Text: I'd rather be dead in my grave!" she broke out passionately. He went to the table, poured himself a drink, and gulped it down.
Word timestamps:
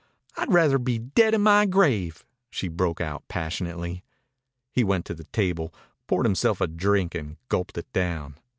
I'd 0.35 0.51
rather 0.51 0.79
be 0.79 0.97
dead 0.97 1.35
in 1.35 1.41
my 1.41 1.67
grave!" 1.67 2.25
she 2.49 2.69
broke 2.69 2.99
out 2.99 3.23
passionately. 3.27 4.03
He 4.71 4.83
went 4.83 5.05
to 5.05 5.13
the 5.13 5.25
table, 5.25 5.71
poured 6.07 6.25
himself 6.25 6.59
a 6.59 6.65
drink, 6.65 7.13
and 7.13 7.37
gulped 7.49 7.77
it 7.77 7.93
down. 7.93 8.37